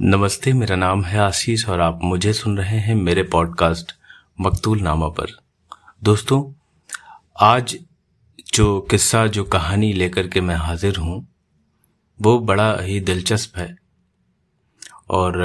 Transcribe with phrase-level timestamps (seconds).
[0.00, 3.92] नमस्ते, मेरा नाम है आशीष और आप मुझे सुन रहे हैं मेरे पॉडकास्ट
[4.40, 5.26] मकतूल नामा पर।
[6.02, 6.52] दोस्तों,
[7.40, 7.78] आज
[8.54, 11.28] जो किस्सा, जो कहानी लेकर के मैं हाजिर हूँ,
[12.22, 13.76] वो बड़ा ही दिलचस्प है।
[15.10, 15.38] और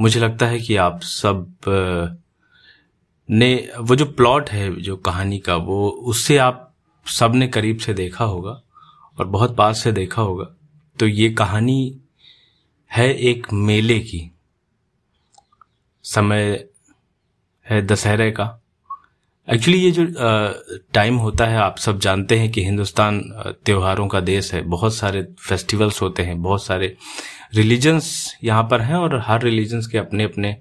[0.00, 6.38] मुझे लगता है कि आप सबने, वो जो प्लॉट है, जो कहानी का, वो, उससे
[6.38, 6.74] आप
[7.06, 8.62] सबने करीब से देखा होगा
[9.18, 10.46] और बहुत पास से देखा होगा।
[10.98, 12.00] तो ये कहानी
[12.90, 14.30] है एक मेले की।
[16.04, 16.64] समय
[17.66, 18.44] है दशहरे का।
[19.48, 20.06] एक्चुअली ये जो
[20.94, 23.20] टाइम होता है, आप सब जानते हैं कि हिंदुस्तान
[23.64, 26.96] त्योहारों का देश है। बहुत सारे फेस्टिवल्स होते हैं, बहुत सारे
[27.54, 30.56] रिलीजन्स यहाँ पर हैं और हर रिलीजन्स के अपने अपने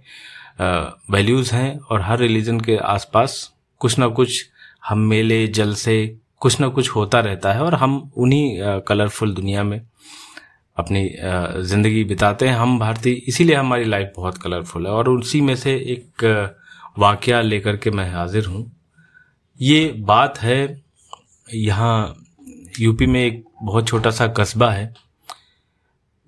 [1.12, 4.46] वैल्यूज़ हैं और हर रिलीजन के आसपास कुछ ना कुछ
[4.86, 9.82] हम मेले, जलसे कुछ ना कुछ होता रहता है और हम उन्हीं कलरफुल दुनिया में
[10.78, 11.10] अपनी
[11.66, 15.76] ज़िंदगी बिताते हैं। हम भारतीय, इसीलिए हमारी लाइफ बहुत कलरफुल है। और उसी में से
[15.94, 16.24] एक
[17.00, 18.72] वाक्य लेकर के मैं हाजिर हूँ।
[19.60, 20.84] ये बात है,
[21.48, 22.16] यहाँ
[22.80, 24.94] यूपी में एक बहुत छोटा सा कस्बा है।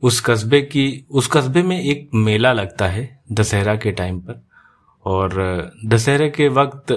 [0.04, 4.42] उस कस्बे की, उस कस्बे में एक मेला लगता है दशहरा के टाइम पर।
[5.06, 6.92] और दशहरे के वक्त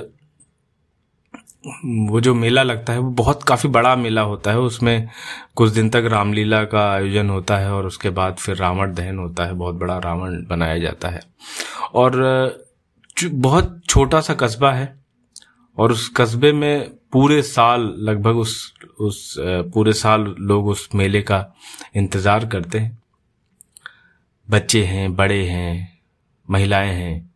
[1.66, 5.08] वो जो मेला लगता है, वो बहुत काफ़ी बड़ा मेला होता है। उसमें
[5.56, 9.44] कुछ दिन तक रामलीला का आयोजन होता है और उसके बाद फिर रावण दहन होता
[9.44, 11.20] है। बहुत बड़ा रावण बनाया जाता है।
[11.94, 12.62] और
[13.24, 14.94] बहुत छोटा सा कस्बा है
[15.78, 21.44] और उस कस्बे में पूरे साल, लगभग उस उस, पूरे साल लोग उस मेले का
[21.96, 23.02] इंतज़ार करते हैं।
[24.50, 25.98] बच्चे हैं, बड़े हैं,
[26.50, 27.31] महिलाएँ हैं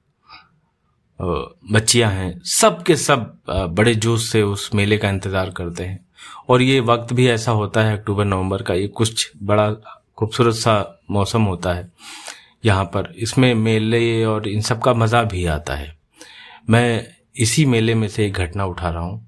[1.21, 6.05] बच्चियाँ हैं, सब के सब बड़े जोश से उस मेले का इंतज़ार करते हैं।
[6.49, 9.71] और ये वक्त भी ऐसा होता है, अक्टूबर, नवंबर का ये कुछ बड़ा
[10.19, 11.91] खूबसूरत सा मौसम होता है
[12.65, 15.95] यहाँ पर। इसमें मेले और इन सब का मज़ा भी आता है।
[16.71, 19.21] मैं इसी मेले में से एक घटना उठा रहा हूँ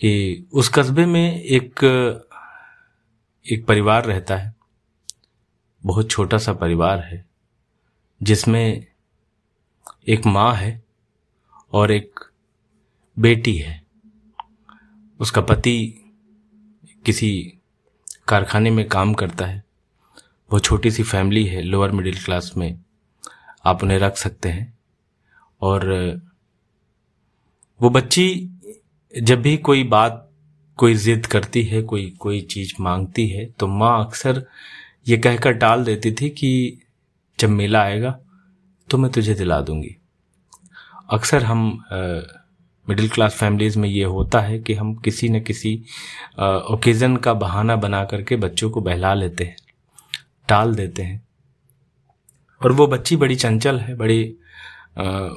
[0.00, 1.84] कि उस कस्बे में एक
[3.46, 4.54] एक परिवार रहता है।
[5.82, 7.24] बहुत छोटा सा परिवार है,
[8.20, 8.86] जिसमें
[10.08, 10.81] एक माँ है।
[11.72, 12.20] और एक
[13.18, 13.82] बेटी है।
[15.20, 15.94] उसका पति
[17.06, 17.54] किसी
[18.28, 19.64] कारखाने में काम करता है।
[20.52, 22.78] वो छोटी सी फैमिली है, लोअर मिडिल क्लास में।
[23.64, 24.78] आप उन्हें रख सकते हैं।
[25.60, 25.92] और
[27.80, 28.50] वो बच्ची
[29.22, 30.30] जब भी कोई बात,
[30.76, 34.46] कोई जिद करती है, कोई कोई चीज़ मांगती है तो माँ अक्सर
[35.08, 36.78] ये कहकर टाल देती थी कि
[37.40, 38.20] जब मेला आएगा
[38.90, 39.96] तो मैं तुझे दिला दूँगी।
[41.08, 41.62] अक्सर हम
[42.86, 45.74] मिडिल क्लास फैमिलीज़ में ये होता है कि हम किसी न किसी
[46.72, 49.56] ओकेज़न का बहाना बना करके बच्चों को बहला लेते हैं
[50.48, 51.22] टाल देते हैं।
[52.60, 54.34] और वो बच्ची बड़ी चंचल है बड़ी
[54.98, 55.28] आ,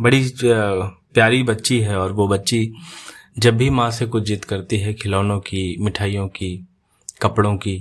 [0.00, 2.72] बड़ी प्यारी बच्ची है और वो बच्ची
[3.38, 6.66] जब भी माँ से कुछ जिद करती है खिलौनों की मिठाइयों की
[7.22, 7.78] कपड़ों की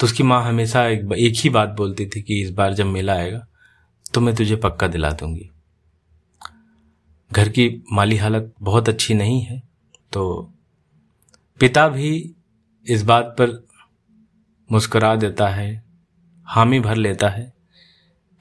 [0.00, 3.12] तो उसकी माँ हमेशा एक, एक ही बात बोलती थी कि इस बार जब मेला
[3.12, 3.46] आएगा
[4.14, 5.50] तो मैं तुझे पक्का दिला दूँगी।
[7.34, 9.62] घर की माली हालत बहुत अच्छी नहीं है
[10.12, 10.52] तो
[11.60, 12.34] पिता भी
[12.86, 13.66] इस बात पर
[14.70, 15.82] मुस्कुरा देता है,
[16.46, 17.52] हामी भर लेता है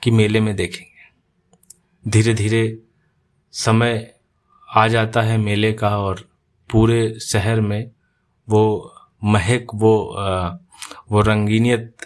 [0.02, 2.78] कि मेले में देखेंगे। धीरे धीरे
[3.54, 4.14] समय
[4.70, 6.28] आ जाता है मेले का और
[6.70, 7.92] पूरे शहर में
[8.48, 8.94] वो
[9.24, 9.96] महक, वो
[11.12, 12.06] वो रंगीनियत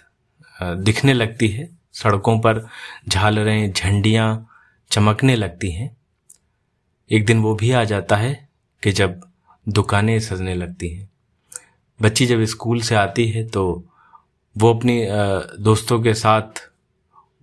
[0.61, 2.67] दिखने लगती है। सड़कों पर
[3.07, 4.47] झालरें झंडियाँ
[4.91, 5.96] चमकने लगती हैं।
[7.11, 8.33] एक दिन वो भी आ जाता है
[8.83, 9.19] कि जब
[9.65, 11.09] दुकानें सजने लगती हैं।
[11.99, 13.63] बच्ची जब स्कूल से आती है तो
[14.55, 15.05] वो अपनी
[15.59, 16.63] दोस्तों के साथ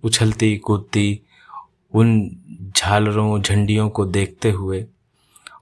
[0.03, 1.19] उछलती, कूदती,
[1.93, 2.29] उन
[2.77, 4.85] झालरों, झंडियों को देखते हुए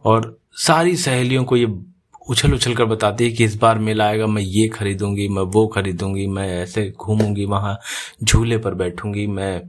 [0.06, 1.68] और सारी सहेलियों को ये
[2.30, 5.66] उछल उछल कर बताती है कि इस बार मेला आएगा, मैं ये खरीदूँगी, मैं वो
[5.68, 7.78] खरीदूँगी, मैं ऐसे घूमूँगी, वहाँ
[8.24, 9.62] झूले पर बैठूँगी, मैं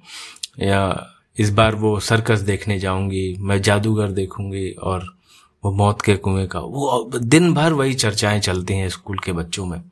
[0.60, 5.06] या इस बार वो सर्कस देखने जाऊँगी, मैं जादूगर देखूँगी और
[5.64, 9.66] वो मौत के कुएँ का, वो दिन भर वही चर्चाएँ चलती हैं स्कूल के बच्चों
[9.66, 9.82] में।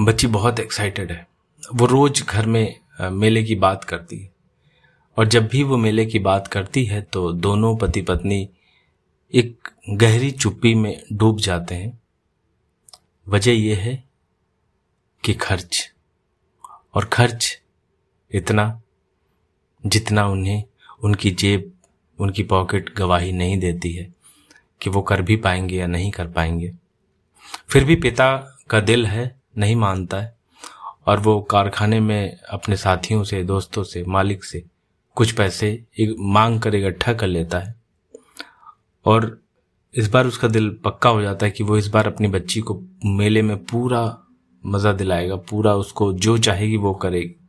[0.00, 1.26] बच्ची बहुत एक्साइटेड है।
[1.74, 4.32] वो रोज घर में मेले की बात करती है।
[5.16, 8.48] और जब भी वो मेले की बात करती है तो दोनों पति पत्नी
[9.34, 11.98] एक गहरी चुप्पी में डूब जाते हैं।
[13.26, 14.02] वजह यह है
[15.24, 15.90] कि खर्च,
[16.94, 17.58] और खर्च
[18.30, 18.80] इतना
[19.86, 20.64] जितना उन्हें
[21.02, 21.72] उनकी जेब,
[22.20, 24.14] उनकी पॉकेट गवाही नहीं देती है
[24.82, 26.74] कि वो कर भी पाएँगे या नहीं कर पाएँगे।
[27.68, 30.36] फिर भी पिता का दिल है, नहीं मानता है,
[31.06, 34.64] और वो कारखाने में अपने साथियों से, दोस्तों से, मालिक से
[35.14, 37.74] कुछ पैसे एक मांग कर इकट्ठा कर लेता है।
[39.06, 39.42] और
[39.94, 42.82] इस बार उसका दिल पक्का हो जाता है कि वो इस बार अपनी बच्ची को
[43.04, 44.18] मेले में पूरा
[44.66, 47.43] मज़ा दिलाएगा, पूरा उसको जो चाहेगी वो करेगी।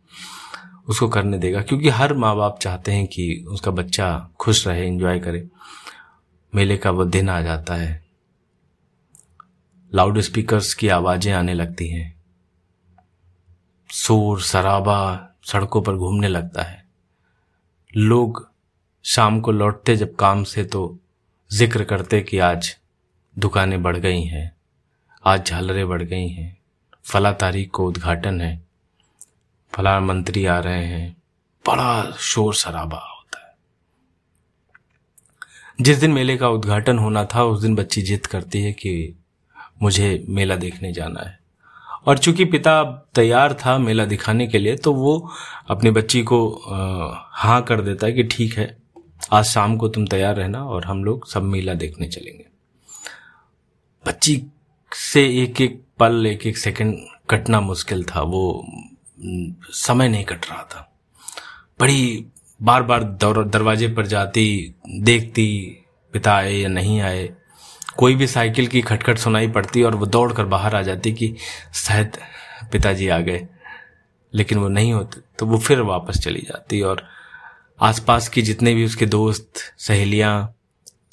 [0.87, 5.19] उसको करने देगा। क्योंकि हर माँ बाप चाहते हैं कि उसका बच्चा खुश रहे एंजॉय
[5.19, 5.47] करे।
[6.53, 8.03] मेले का वो दिन आ जाता है।
[9.93, 12.13] लाउड स्पीकर्स की आवाज़ें आने लगती हैं।
[13.89, 16.85] शोर, शराबा सड़कों पर घूमने लगता है।
[17.97, 18.49] लोग
[19.05, 20.99] शाम को लौटते जब काम से तो
[21.51, 22.75] ज़िक्र करते कि आज
[23.37, 24.55] दुकानें बढ़ गई हैं,
[25.23, 26.57] आज झालरें बढ़ गई हैं
[27.03, 28.64] फला तारीख को उद्घाटन है।
[29.75, 31.15] फला मंत्री आ रहे हैं,
[31.65, 33.53] बड़ा शोर शराबा होता है।
[35.79, 39.15] जिस दिन मेले का उद्घाटन होना था, उस दिन बच्ची जिद करती है कि
[39.81, 41.37] मुझे मेला देखने जाना है।
[42.07, 42.83] और चूँकि पिता
[43.15, 45.29] तैयार था मेला दिखाने के लिए तो वो
[45.69, 46.39] अपनी बच्ची को
[47.33, 48.77] हाँ कर देता है कि ठीक है,
[49.33, 52.45] आज शाम को तुम तैयार रहना और हम लोग सब मेला देखने चलेंगे।
[54.05, 54.41] बच्ची
[54.91, 56.97] से एक एक पल एक एक सेकंड
[57.29, 58.65] कटना मुश्किल था, वो
[59.73, 60.89] समय नहीं कट रहा था।
[61.79, 62.25] बड़ी
[62.59, 65.47] बार बार दरवाजे पर जाती, देखती,
[66.13, 67.29] पिता आए या नहीं आए,
[67.97, 71.35] कोई भी साइकिल की खटखट सुनाई पड़ती और वो दौड़ कर बाहर आ जाती कि
[71.75, 72.17] शायद
[72.71, 73.47] पिताजी आ गए,
[74.33, 77.03] लेकिन वो नहीं होते तो वो फिर वापस चली जाती और
[77.79, 80.53] आसपास की जितने भी उसके दोस्त, सहेलियाँ,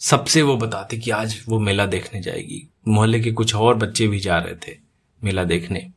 [0.00, 4.18] सबसे वो बताती कि आज वो मेला देखने जाएगी। मोहल्ले के कुछ और बच्चे भी
[4.18, 4.76] जा रहे थे
[5.22, 5.90] मेला देखने।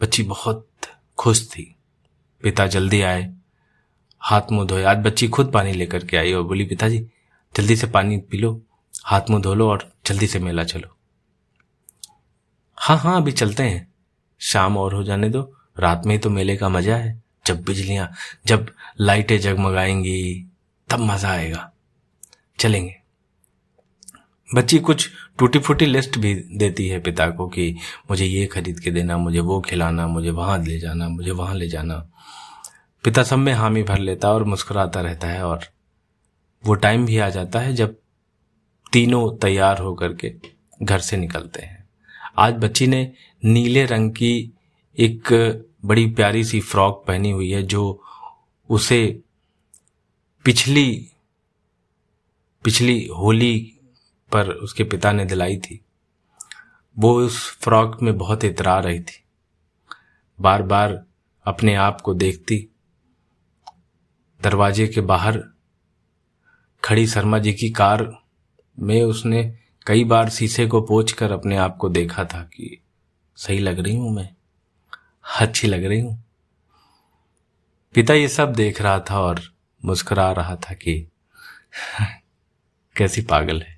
[0.00, 0.66] बच्ची बहुत
[1.18, 1.76] खुश थी।
[2.42, 3.34] पिता जल्दी आए।
[4.18, 6.98] हाथ मुँह धोए। आज बच्ची खुद पानी लेकर के आई और बोली, पिताजी,
[7.56, 8.62] जल्दी से पानी पी लो,
[9.04, 10.96] हाथ मुँह धो लो और जल्दी से मेला चलो।
[12.78, 13.94] हाँ हाँ अभी चलते हैं।
[14.38, 18.12] शाम और हो जाने दो। रात में ही तो मेले का मज़ा है। जब बिजलियाँ,
[18.46, 18.70] जब
[19.00, 20.46] लाइटें जगमगाएँगी,
[20.88, 21.72] तब मज़ा आएगा।
[22.58, 22.96] चलेंगे।
[24.54, 27.76] बच्ची कुछ टूटी फूटी लिस्ट भी देती है पिता को कि
[28.10, 31.68] मुझे ये खरीद के देना, मुझे वो खिलाना, मुझे वहाँ ले जाना, मुझे वहाँ ले
[31.68, 32.10] जाना।
[33.04, 35.64] पिता सब में हामी भर लेता और मुस्कुराता रहता है और
[36.66, 37.96] वो टाइम भी आ जाता है जब
[38.92, 40.34] तीनों तैयार होकर के
[40.82, 41.88] घर से निकलते हैं।
[42.38, 43.12] आज बच्ची ने
[43.44, 44.52] नीले रंग की
[44.98, 45.28] एक
[45.84, 48.02] बड़ी प्यारी सी फ्रॉक पहनी हुई है जो
[48.70, 49.22] उसे
[50.44, 51.10] पिछली
[52.64, 53.75] पिछली होली
[54.32, 55.84] पर उसके पिता ने दिलाई थी।
[56.98, 59.24] वो उस फ्रॉक में बहुत इतरा रही थी।
[60.40, 61.04] बार बार
[61.46, 62.68] अपने आप को देखती,
[64.42, 65.44] दरवाजे के बाहर
[66.84, 68.18] खड़ी शर्मा जी की कार
[68.78, 72.82] में उसने कई बार शीशे को पोच कर अपने आप को देखा था कि
[73.36, 74.34] सही लग रही हूँ मैं,
[75.40, 76.24] अच्छी लग रही हूँ।
[77.94, 79.40] पिता ये सब देख रहा था और
[79.84, 81.08] मुस्कुरा रहा था कि
[82.96, 83.75] कैसी पागल है।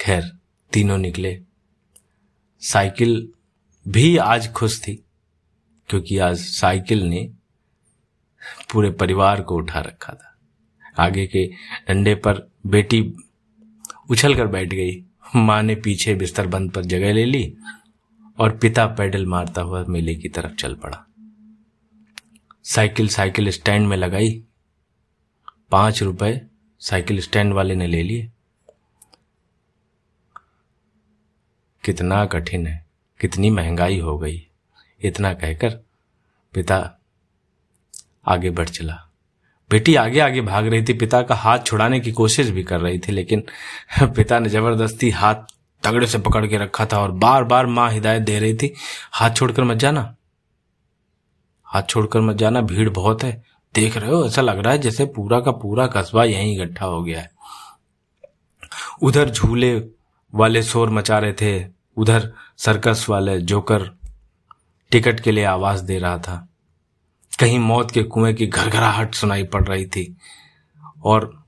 [0.00, 0.32] खैर,
[0.72, 1.40] तीनों निकले।
[2.60, 3.28] साइकिल
[3.88, 5.04] भी आज खुश थी,
[5.88, 7.32] क्योंकि आज साइकिल ने
[8.72, 10.38] पूरे परिवार को उठा रखा था।
[11.04, 11.46] आगे के
[11.88, 13.16] डंडे पर बेटी
[14.10, 15.04] उछल कर बैठ गई।
[15.36, 17.56] माँ ने पीछे बिस्तर बंद पर जगह ले ली
[18.38, 21.06] और पिता पैडल मारता हुआ मेले की तरफ़ चल पड़ा।
[22.64, 24.44] साइकिल साइकिल स्टैंड में लगाई।
[25.70, 26.42] पाँच रुपए
[26.80, 28.32] साइकिल स्टैंड वाले ने ले लिए।
[31.88, 32.84] कितना कठिन है,
[33.20, 34.40] कितनी महँगाई हो गई।
[35.00, 35.70] इतना कहकर
[36.54, 36.78] पिता
[38.26, 38.94] आगे बढ़ चला।
[39.70, 42.98] बेटी आगे आगे भाग रही थी, पिता का हाथ छुड़ाने की कोशिश भी कर रही
[42.98, 43.42] थी, लेकिन
[44.02, 45.34] पिता ने ज़बरदस्ती हाथ
[45.82, 48.72] तगड़े से पकड़ के रखा था और बार बार माँ हिदायत दे रही थी,
[49.12, 50.14] हाथ छोड़कर मत जाना।
[51.66, 53.32] हाथ छोड़कर मत जाना, भीड़ बहुत है।
[53.74, 57.02] देख रहे हो, ऐसा लग रहा है जैसे पूरा का पूरा कस्बा यहीं इकट्ठा हो
[57.02, 57.30] गया है।
[59.02, 59.74] उधर झूले
[60.32, 63.98] वाले शोर मचा रहे थे उधर सर्कस वाले जोकर
[64.90, 66.48] टिकट के लिए आवाज़ दे रहा था।
[67.40, 70.16] कहीं मौत के कुएँ की घरघराहट सुनाई पड़ रही थी
[71.04, 71.44] और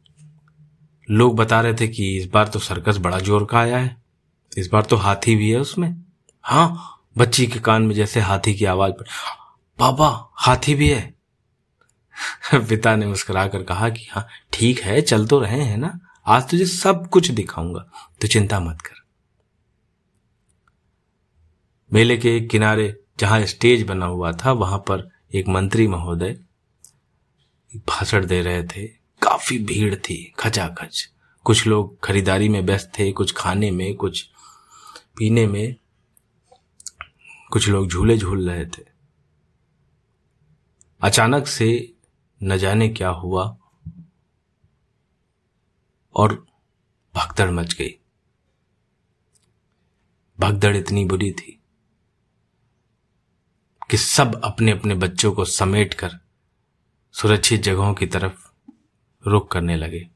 [1.11, 4.03] लोग बता रहे थे कि इस बार तो सर्कस बड़ा ज़ोर का आया है।
[4.59, 6.05] इस बार तो हाथी भी है उसमें।
[6.43, 9.07] हाँ बच्ची के कान में जैसे हाथी की आवाज़ पड़
[9.79, 11.15] बाबा, हाथी भी है।
[12.55, 15.99] पिता ने मुस्कुरा कर कहा कि हाँ ठीक है, चल तो रहे हैं ना?
[16.27, 17.87] आज तुझे सब कुछ दिखाऊँगा।
[18.21, 19.00] तो चिंता मत कर।
[21.93, 26.33] मेले के किनारे जहाँ स्टेज बना हुआ था, वहाँ पर एक मंत्री महोदय
[27.77, 28.87] भाषण दे रहे थे।
[29.23, 31.13] काफ़ी भीड़ थी, खचाखच।
[31.45, 34.31] कुछ लोग खरीदारी में व्यस्त थे, कुछ खाने में, कुछ
[35.17, 35.77] पीने में,
[37.53, 38.85] कुछ लोग झूले झूल रहे थे।
[41.01, 41.95] अचानक से
[42.43, 43.59] न जाने क्या हुआ
[46.15, 46.47] और
[47.15, 47.95] भगदड़ मच गई।
[50.41, 51.57] भगदड़ इतनी बुरी थी
[53.91, 56.11] कि सब अपने अपने बच्चों को समेट कर
[57.13, 58.49] सुरक्षित जगहों की तरफ़
[59.27, 60.09] रुक करने लगे।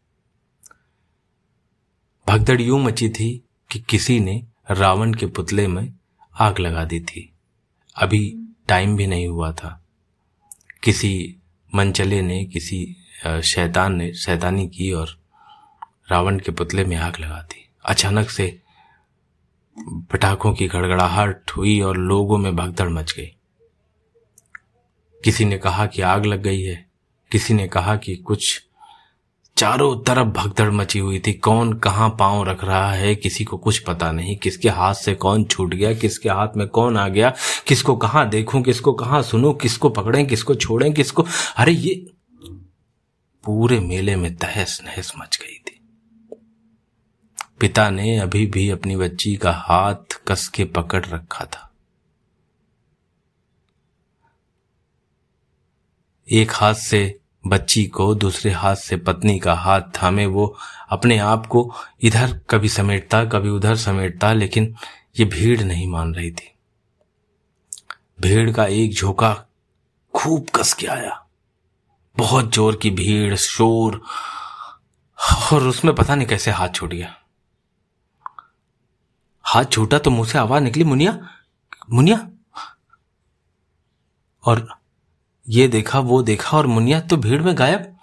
[2.29, 5.93] भगदड़ यूँ मची थी कि किसी ने रावण के पुतले में
[6.41, 7.33] आग लगा दी थी।
[7.97, 9.85] अभी टाइम भी नहीं हुआ था।
[10.83, 11.37] किसी
[11.75, 12.97] मनचले ने, किसी
[13.45, 15.19] शैतान ने, शैतानी की और
[16.11, 18.61] रावण के पुतले में आग लगा दी। अचानक से
[19.81, 23.37] पटाखों की गड़गड़ाहट हुई और लोगों में भगदड़ मच गई।
[25.25, 26.87] किसी ने कहा कि आग लग गई है,
[27.31, 28.63] किसी ने कहा कि कुछ।
[29.57, 33.79] चारों तरफ़ भगदड़ मची हुई थी। कौन कहाँ पाँव रख रहा है, किसी को कुछ
[33.79, 37.35] पता नहीं। किसके हाथ से कौन छूट गया, किसके हाथ में कौन आ गया,
[37.67, 41.27] किसको कहाँ देखूँ, किसको कहाँ सुनूं, किसको पकड़ें, किसको छोड़ें, किसको।
[41.57, 41.95] अरे ये
[43.45, 45.81] पूरे मेले में तहस नहस मच गई थी।
[47.61, 51.74] पिता ने अभी भी अपनी बच्ची का हाथ कस के पकड़ रखा था।
[56.33, 60.57] एक हाथ से बच्ची को, दूसरे हाथ से पत्नी का हाथ थामे वो
[60.89, 64.75] अपने आप को इधर कभी समेटता, कभी उधर समेटता, लेकिन
[65.19, 66.55] ये भीड़ नहीं मान रही थी।
[68.21, 69.47] भीड़ का एक झोंका
[70.15, 71.27] खूब कस के आया।
[72.17, 74.01] बहुत ज़ोर की भीड़, शोर,
[75.53, 77.15] और उसमें पता नहीं कैसे हाथ छूट गया।
[79.45, 81.19] हाथ छूटा तो मुँह से आवाज़ निकली, मुनिया
[81.91, 82.29] मुनिया।
[84.45, 84.84] और
[85.49, 87.97] ये देखा, वो देखा और मुनिया तो भीड़ में गायब?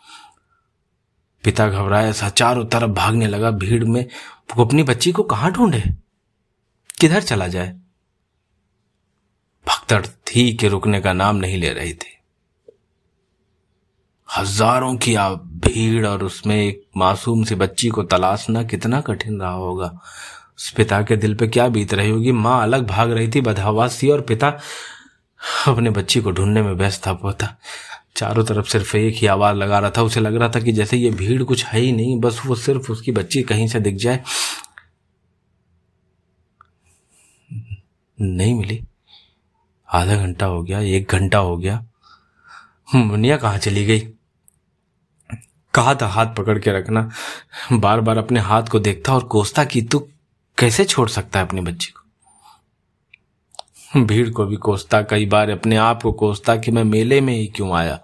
[1.44, 4.06] पिता घबराया सा, चारों तरफ़ भागने लगा, भीड़ में।
[4.58, 5.84] वो अपनी बच्ची को कहाँ ढूंढे?
[7.00, 7.80] किधर चला जाए?
[9.68, 12.18] भक्तड़ थी कि रुकने का नाम नहीं ले रही थी।
[14.38, 19.52] हज़ारों की आप भीड़ और उसमें एक मासूम सी बच्ची को तलाशना कितना कठिन रहा
[19.52, 20.00] होगा।
[20.58, 22.32] उस पिता के दिल पे क्या बीत रही होगी?
[22.32, 24.60] माँ अलग भाग रही थी, बदहवास सी और पिता
[25.68, 27.58] अपने बच्ची को ढूँढने में व्यस्त था पोता।
[28.16, 30.98] चारों तरफ़ सिर्फ़ एक ही आवाज़ लगा रहा था, उसे लग रहा था कि जैसे
[30.98, 34.24] ये भीड़ कुछ है ही नहीं, बस वो सिर्फ़ उसकी बच्ची कहीं से दिख जाए।
[38.22, 38.84] नहीं मिली।
[39.94, 41.86] आधा घंटा हो गया, एक घंटा हो गया।
[42.96, 44.00] मुनिया कहाँ चली गई?
[45.74, 47.12] कहा था हाथ पकड़ के रखना?
[47.74, 50.10] बार बार अपने हाथ को देखता और कोसता कि तू
[50.58, 52.01] कैसे छोड़ सकता है अपनी बच्ची को?
[53.98, 57.48] भीड़ को भी कोसता, कई बार अपने आप को कोसता कि मैं मेले में ही
[57.48, 58.04] क्यों आया।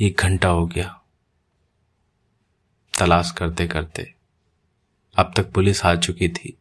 [0.00, 1.00] एक घंटा हो गया।
[2.98, 4.14] तलाश करते करते
[5.16, 6.58] अब तक पुलिस आ चुकी थी।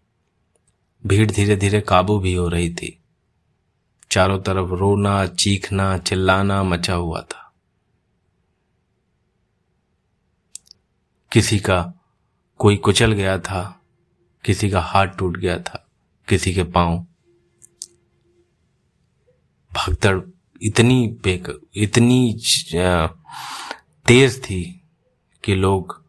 [1.06, 3.00] भीड़ धीरे धीरे काबू भी हो रही थी।
[4.12, 7.54] चारों तरफ़ रोना, चीखना, चिल्लाना मचा हुआ था।
[11.32, 11.94] किसी का
[12.58, 13.82] कोई कुचल गया था,
[14.46, 15.88] किसी का हाथ टूट गया था,
[16.28, 17.08] किसी के पाँव
[19.74, 20.22] भगदड़
[20.62, 22.42] इतनी बेक इतनी
[24.08, 24.82] तेज थी
[25.44, 26.06] कि लोग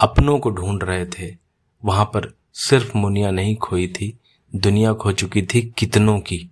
[0.00, 1.36] अपनों को ढूंढ रहे थे।
[1.84, 4.18] वहाँ पर सिर्फ़ मुनिया नहीं खोई थी,
[4.54, 6.50] दुनिया खो चुकी थी कितनों की।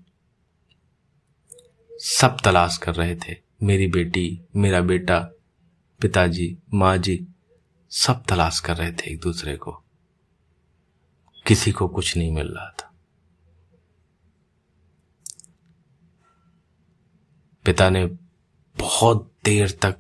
[1.93, 5.19] सब तलाश कर रहे थे। मेरी बेटी, मेरा बेटा,
[6.01, 7.27] पिताजी, माँ जी,
[7.91, 9.83] सब तलाश कर रहे थे एक दूसरे को।
[11.47, 12.96] किसी को कुछ नहीं मिल रहा था।
[17.67, 18.07] पिता ने
[18.79, 19.97] बहुत देर तक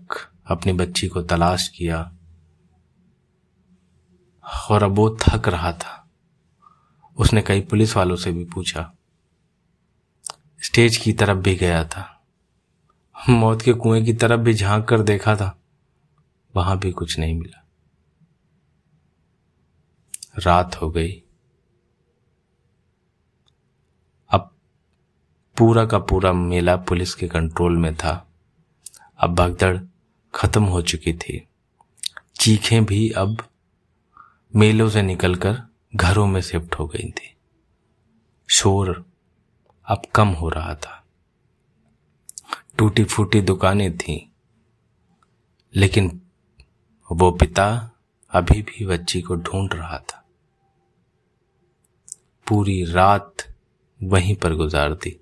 [0.47, 2.13] अपनी बच्ची को तलाश किया
[4.71, 6.11] और अब वो थक रहा था।
[7.17, 8.95] उसने कई पुलिस वालों से भी पूछा।
[10.63, 12.27] स्टेज की तरफ़ भी गया था।
[13.29, 15.59] मौत के कुएँ की तरफ़ भी झाँक कर देखा था।
[16.57, 17.67] वहाँ भी कुछ नहीं मिला।
[20.39, 21.23] रात हो गई।
[25.59, 28.27] पूरा का पूरा मेला पुलिस के कंट्रोल में था।
[29.19, 29.79] अब भगदड़
[30.35, 31.49] खत्म हो चुकी थी।
[32.41, 33.49] चीखें भी अब
[34.57, 35.63] मेलों से निकलकर
[35.97, 37.37] घरों में शिफ्ट हो गई थी।
[38.51, 39.05] शोर
[39.87, 41.05] अब कम हो रहा था।
[42.79, 44.21] टूटी फूटी दुकानें थीं,
[45.75, 46.21] लेकिन
[47.13, 47.91] वो पिता
[48.31, 50.25] अभी भी बच्ची को ढूंढ रहा था।
[52.49, 53.35] पूरी रात
[54.03, 55.21] वहीं पर गुजार दी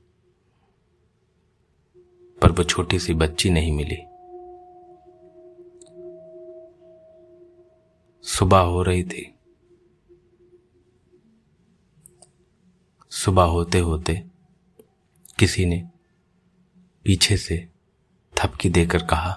[2.42, 3.96] पर वो छोटी सी बच्ची नहीं मिली।
[8.24, 9.30] सुबह हो रही थी।
[13.10, 14.14] सुबह होते होते
[15.38, 15.82] किसी ने
[17.04, 17.56] पीछे से
[18.32, 19.32] थपकी देकर कहा,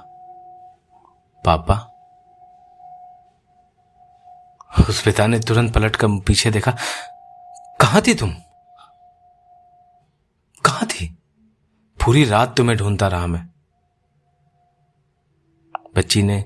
[1.46, 1.75] पापा,
[4.89, 6.72] उस पिता ने तुरंत पलट कर पीछे देखा।
[7.82, 8.34] कहाँ थी तुम
[10.66, 11.18] कहाँ थी
[12.07, 13.49] पूरी रात तुम्हें ढूंढता रहा मैं।
[15.95, 16.45] बच्ची ने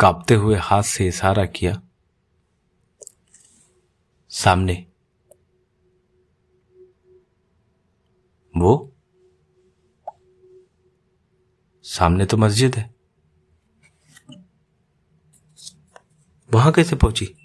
[0.00, 1.82] कांपते हुए हाथ से इशारा किया।
[4.28, 4.86] सामने।
[8.56, 8.96] वो?
[11.82, 12.94] सामने तो मस्जिद है।
[16.52, 17.36] वहाँ कैसे पहुँची?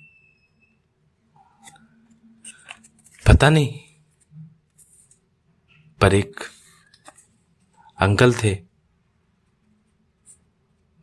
[3.27, 3.88] पता नहीं।
[6.01, 6.39] पर एक
[7.97, 8.63] अंकल थे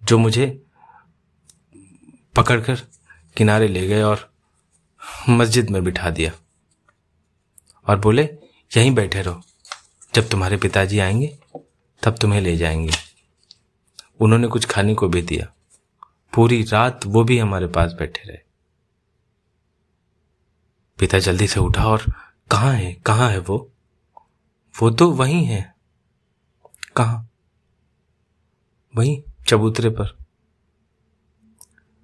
[0.05, 0.67] जो मुझे
[2.37, 2.75] पकड़कर
[3.37, 4.33] किनारे ले गए और
[5.29, 6.33] मस्जिद में बिठा दिया
[7.87, 8.23] और बोले,
[8.77, 9.43] यहीं बैठे रहो।
[10.15, 11.39] जब तुम्हारे पिताजी आएँगे,
[12.03, 12.93] तब तुम्हें ले जाएँगे।
[14.21, 15.53] उन्होंने कुछ खाने को भी दिया।
[16.35, 18.39] पूरी रात वो भी हमारे पास बैठे रहे।
[20.99, 22.03] पिता जल्दी से उठा और,
[22.51, 22.93] कहाँ है?
[22.93, 23.73] कहाँ है वो?
[24.83, 25.75] वो तो वहीं है।
[26.97, 27.27] कहा?
[28.97, 30.17] वहीं, चबूतरे पर।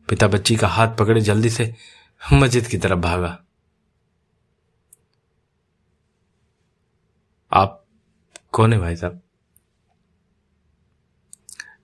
[0.09, 1.75] पिता बच्ची का हाथ पकड़े जल्दी से
[2.33, 3.45] मस्जिद की तरफ़ भागा।
[7.53, 7.87] आप
[8.53, 9.23] कौन है भाई साहब?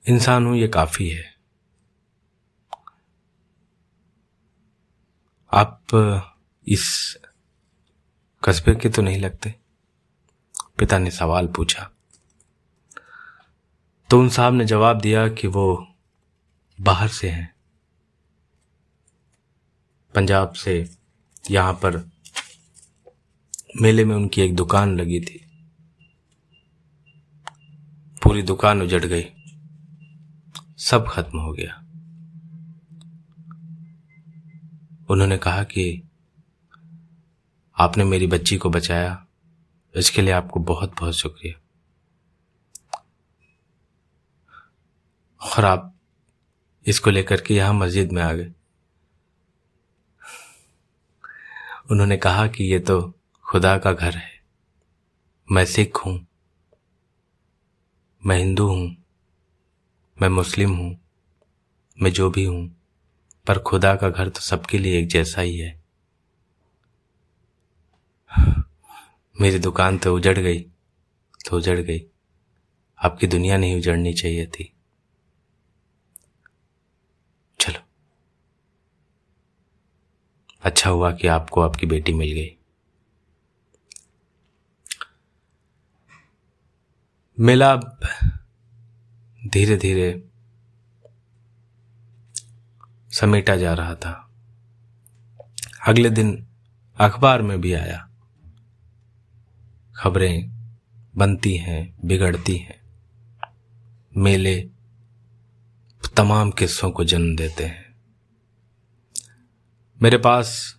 [0.08, 1.38] इंसान हूँ, ये काफ़ी है।
[5.52, 5.82] आप,
[6.68, 7.16] इस
[8.44, 9.67] कस्बे के तो नहीं लगते?
[10.78, 11.90] पिता ने सवाल पूछा।
[14.10, 15.94] तो उन साहब ने जवाब दिया कि वो
[16.80, 17.54] बाहर से हैं।
[20.14, 20.96] पंजाब से
[21.50, 22.10] यहाँ पर
[23.80, 25.44] मेले में उनकी एक दुकान लगी थी।
[28.22, 29.24] पूरी दुकान उजड़ गई।
[30.78, 31.84] सब खत्म हो गया।
[35.10, 36.02] उन्होंने कहा कि
[37.78, 39.27] आपने मेरी बच्ची को बचाया।
[39.96, 41.60] इसके लिए आपको बहुत बहुत शुक्रिया।
[45.40, 45.94] और आप
[46.86, 48.52] इसको लेकर के यहाँ मस्जिद में आ गए।
[51.90, 54.40] उन्होंने कहा कि ये तो खुदा का घर है।
[55.52, 56.26] मैं सिख हूँ।
[58.26, 58.96] मैं हिंदू हूँ।
[60.22, 60.98] मैं मुस्लिम हूँ।
[62.02, 62.76] मैं जो भी हूँ।
[63.46, 65.78] पर खुदा का घर तो सबके लिए एक जैसा ही है।
[69.40, 70.60] मेरी दुकान तो उजड़ गई
[71.48, 72.06] तो उजड़ गई।
[73.04, 74.72] आपकी दुनिया नहीं उजड़नी चाहिए थी।
[77.60, 77.80] चलो।
[80.62, 82.56] अच्छा हुआ कि आपको आपकी बेटी मिल गई।
[87.40, 87.76] मेला
[89.46, 90.28] धीरे धीरे
[93.12, 94.30] समेटा जा रहा था।
[95.88, 96.46] अगले दिन
[96.96, 98.07] अखबार में भी आया।
[99.98, 100.50] खबरें
[101.16, 102.80] बनती हैं, बिगड़ती हैं।
[104.16, 104.70] मेले
[106.16, 107.96] तमाम किस्सों को जन्म देते हैं।
[110.02, 110.76] मेरे पास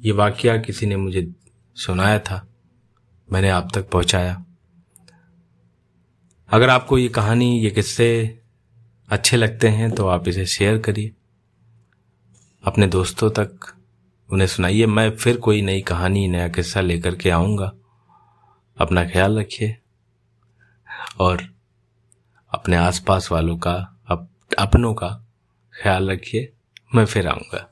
[0.00, 1.32] ये वाक्य किसी ने मुझे
[1.76, 2.46] सुनाया था,
[3.32, 4.44] मैंने आप तक पहुँचाया।
[6.48, 8.40] अगर आपको ये कहानी, ये किस्से
[9.08, 11.12] अच्छे लगते हैं तो आप इसे शेयर करिए।
[12.64, 13.76] अपने दोस्तों तक
[14.30, 17.72] उन्हें सुनाइए। मैं फिर कोई नई कहानी, नया किस्सा लेकर के आऊँगा।
[18.82, 19.76] अपना ख्याल रखिए
[21.20, 21.54] और
[22.50, 25.26] अपने आसपास वालों का अप, अपनों का
[25.82, 26.52] ख्याल रखिए।
[26.94, 27.71] मैं फिर आऊँगा।